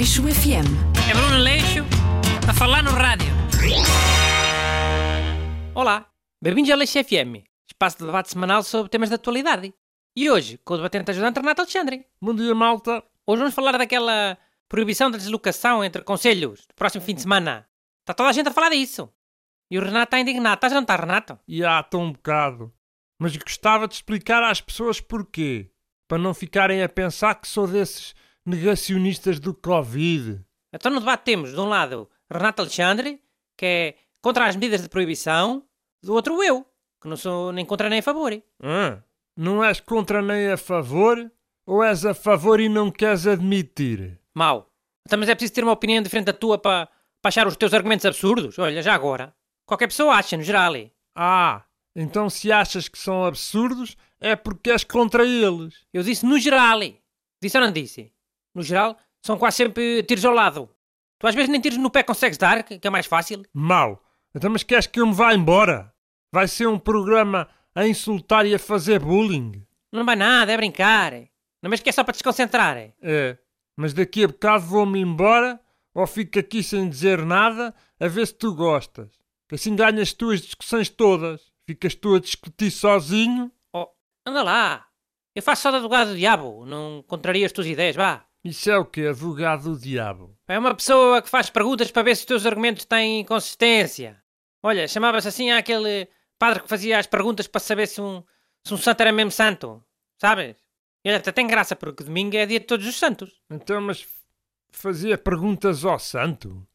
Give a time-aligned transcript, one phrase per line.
[0.00, 0.64] Aleixo FM.
[1.10, 1.84] É Bruno Leixo
[2.48, 3.28] a falar no rádio.
[5.74, 6.06] Olá,
[6.42, 9.74] bem-vindos ao Leixo FM, espaço de debate semanal sobre temas de atualidade.
[10.16, 12.06] E hoje, com o debatente ajudante Renato Alexandre.
[12.18, 13.04] Bom dia, malta.
[13.26, 14.38] Hoje vamos falar daquela
[14.70, 17.68] proibição da deslocação entre conselhos do próximo fim de semana.
[18.00, 19.12] Está toda a gente a falar disso.
[19.70, 20.54] E o Renato está indignado.
[20.54, 21.38] Estás a não estar, Renato?
[21.46, 22.72] E há tão um bocado.
[23.18, 25.70] Mas gostava de explicar às pessoas porquê.
[26.08, 28.14] Para não ficarem a pensar que sou desses
[28.46, 30.40] negacionistas do Covid.
[30.72, 33.20] Então no debate temos, de um lado, Renato Alexandre,
[33.56, 35.64] que é contra as medidas de proibição,
[36.02, 36.64] do outro eu,
[37.00, 38.32] que não sou nem contra nem a favor.
[38.62, 39.02] Ah,
[39.36, 41.30] não és contra nem a favor?
[41.66, 44.18] Ou és a favor e não queres admitir?
[44.34, 44.70] Mau.
[45.06, 46.86] Então, mas é preciso ter uma opinião diferente da tua para,
[47.22, 48.58] para achar os teus argumentos absurdos?
[48.58, 49.34] Olha, já agora.
[49.66, 50.74] Qualquer pessoa acha, no geral.
[51.14, 55.86] Ah, então se achas que são absurdos, é porque és contra eles.
[55.92, 56.80] Eu disse no geral.
[57.42, 58.12] Disse ou não disse?
[58.60, 60.68] No geral, são quase sempre tiros ao lado.
[61.18, 63.42] Tu às vezes nem tiros no pé consegues dar, que é mais fácil.
[63.54, 64.02] Mau.
[64.34, 65.90] Então, mas queres que eu me vá embora?
[66.30, 69.66] Vai ser um programa a insultar e a fazer bullying?
[69.90, 71.12] Não vai nada, é brincar.
[71.62, 72.76] Não mas que é só para desconcentrar.
[73.00, 73.38] É,
[73.74, 75.58] mas daqui a bocado vou-me embora
[75.94, 79.10] ou fico aqui sem dizer nada a ver se tu gostas.
[79.48, 81.50] Que assim ganhas as tuas discussões todas.
[81.66, 83.50] Ficas tu a discutir sozinho.
[83.72, 83.88] Oh,
[84.26, 84.86] anda lá.
[85.34, 86.66] Eu faço só de advogado do diabo.
[86.66, 88.26] Não contraria as tuas ideias, vá.
[88.44, 89.06] Isso é o que?
[89.06, 90.36] Advogado do diabo.
[90.48, 94.22] É uma pessoa que faz perguntas para ver se os teus argumentos têm consistência.
[94.62, 98.22] Olha, chamava-se assim aquele padre que fazia as perguntas para saber se um,
[98.64, 99.84] se um santo era mesmo santo.
[100.18, 100.56] Sabes?
[101.04, 103.40] E olha, até tem graça, porque domingo é dia de todos os santos.
[103.50, 104.06] Então, mas
[104.70, 106.66] fazia perguntas ao santo?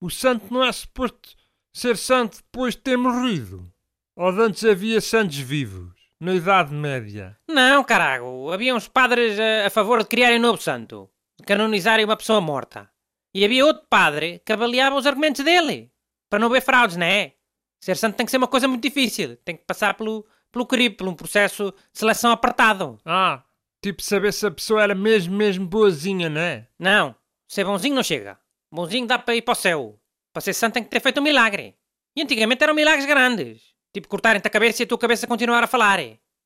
[0.00, 1.36] O santo não é suposto
[1.72, 3.72] ser santo depois de ter morrido?
[4.16, 5.97] Ou de antes havia santos vivos?
[6.20, 7.38] Na Idade Média?
[7.46, 8.50] Não, carago.
[8.50, 11.08] Havia uns padres a, a favor de criarem um novo santo.
[11.38, 12.90] De canonizarem uma pessoa morta.
[13.32, 15.92] E havia outro padre que avaliava os argumentos dele.
[16.28, 17.34] Para não haver fraudes, não é?
[17.80, 19.36] Ser santo tem que ser uma coisa muito difícil.
[19.44, 22.98] Tem que passar pelo, pelo por um processo de seleção apertado.
[23.04, 23.44] Ah,
[23.80, 26.66] tipo saber se a pessoa era mesmo, mesmo boazinha, não é?
[26.76, 27.14] Não.
[27.46, 28.36] Ser bonzinho não chega.
[28.72, 30.00] Bonzinho dá para ir para o céu.
[30.32, 31.76] Para ser santo tem que ter feito um milagre.
[32.16, 33.67] E antigamente eram milagres grandes.
[33.92, 35.98] Tipo cortarem-te a cabeça e a tua cabeça continuar a falar.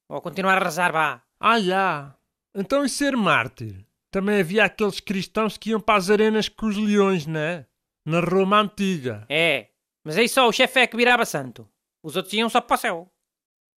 [0.09, 1.23] Ou continuar a rezar, vá.
[1.41, 2.15] Ah, já.
[2.55, 3.85] Então e ser mártir?
[4.11, 7.67] Também havia aqueles cristãos que iam para as arenas com os leões, não é?
[8.05, 9.25] Na Roma Antiga.
[9.29, 9.69] É,
[10.05, 11.69] mas aí só o chefe é que virava santo.
[12.03, 13.13] Os outros iam só para o céu.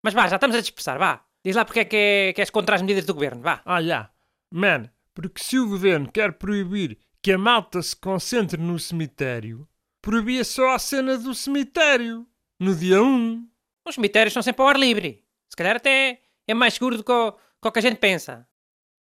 [0.03, 1.23] Mas vá, já estamos a dispersar, vá.
[1.43, 3.61] Diz lá porque é que, é, que és contra as medidas do governo, vá.
[3.65, 4.11] Ah, já.
[4.51, 9.67] Man, porque se o governo quer proibir que a malta se concentre no cemitério,
[10.01, 12.27] proibia só a cena do cemitério.
[12.59, 13.47] No dia 1.
[13.85, 15.23] Os cemitérios são sempre ao ar livre.
[15.49, 18.47] Se calhar até é mais seguro do que o, que o que a gente pensa.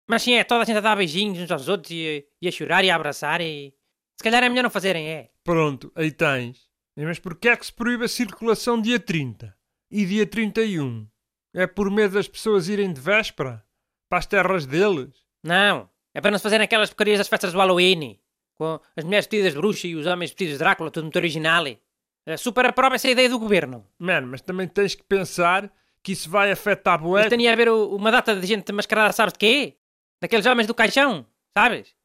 [0.07, 2.51] Mas sim, é toda a gente a dar beijinhos uns aos outros e, e a
[2.51, 3.73] chorar e a abraçar e...
[4.17, 5.29] Se calhar é melhor não fazerem, é.
[5.44, 6.67] Pronto, aí tens.
[6.97, 9.56] Mas porquê é que se proíbe a circulação dia 30?
[9.90, 11.07] E dia 31?
[11.53, 13.63] É por medo das pessoas irem de véspera?
[14.09, 15.09] Para as terras deles?
[15.44, 18.19] Não, é para não se fazerem aquelas porcarias das festas do Halloween.
[18.56, 21.63] Com as mulheres vestidas de bruxa e os homens vestidos de Drácula, tudo muito original.
[22.25, 23.85] É, super aprova essa ideia do governo.
[23.97, 25.72] Mano, mas também tens que pensar
[26.03, 27.24] que isso vai afetar bué.
[27.24, 29.78] Isto tinha a ver o- uma data de gente mascarada, sabes de quê?
[30.22, 31.25] Daqueles homens do caixão,
[31.58, 31.96] sabes?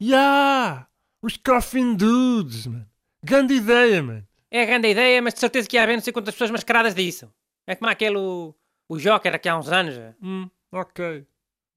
[0.00, 0.86] Ya!
[1.22, 2.86] Os Coffin Dudes, mano.
[3.24, 4.26] Grande ideia, mano.
[4.50, 6.94] É a grande ideia, mas de certeza que ia haver não sei quantas pessoas mascaradas
[6.94, 7.32] disso.
[7.66, 8.54] É como aquele, o,
[8.88, 9.94] o Joker aqui há uns anos.
[10.20, 11.24] Hum, ok.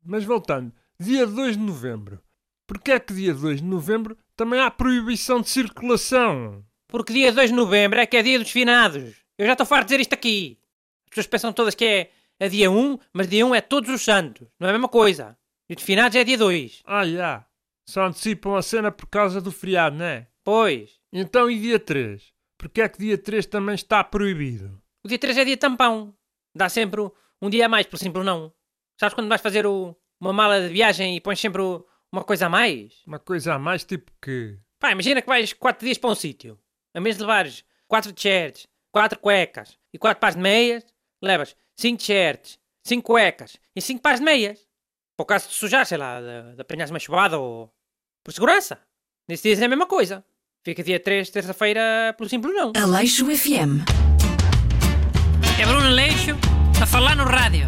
[0.06, 2.22] Mas voltando, dia 2 de novembro.
[2.68, 6.64] Porquê é que dia 2 de novembro também há proibição de circulação?
[6.88, 9.16] Porque dia 2 de novembro é que é dia dos finados.
[9.38, 10.60] Eu já estou farto de dizer isto aqui.
[11.06, 14.02] As pessoas pensam todas que é, é dia 1, mas dia 1 é todos os
[14.04, 14.48] santos.
[14.60, 15.38] Não é a mesma coisa.
[15.70, 16.82] E os finados é dia 2.
[16.86, 17.46] Ah, já.
[17.88, 20.28] Só antecipam a cena por causa do feriado, não é?
[20.44, 21.00] Pois.
[21.12, 22.34] Então e dia 3?
[22.58, 24.82] Porquê é que dia 3 também está proibido?
[25.04, 26.16] O dia 3 é dia tampão.
[26.56, 28.52] Dá sempre um- um dia a mais, por simples não.
[29.00, 31.62] Sabes quando vais fazer o- uma mala de viagem e pões sempre
[32.12, 32.94] uma coisa a mais?
[33.06, 34.58] Uma coisa a mais tipo que...
[34.80, 36.60] Pá, imagina que vais 4 dias para um sítio.
[36.94, 40.86] A menos de levares 4 t-shirts, 4 cuecas e 4 pares de meias,
[41.22, 44.60] levas 5 t-shirts, 5 cuecas e 5 pares de meias.
[45.18, 47.74] Para o caso de sujar, sei lá, de, de apanhares uma chuvada ou...
[48.24, 48.80] Por segurança.
[49.28, 50.26] Nesses dias é a mesma coisa.
[50.64, 52.74] Fica dia 3, terça-feira, pelo simples não.
[52.76, 53.86] Aleixo FM.
[55.60, 56.32] É Bruno Leixo
[56.82, 57.68] a falar no rádio.